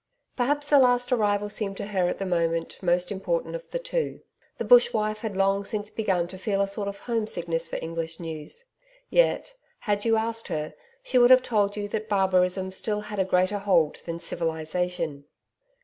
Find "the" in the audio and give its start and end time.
0.69-0.79, 2.17-2.25, 3.69-3.77, 4.57-4.63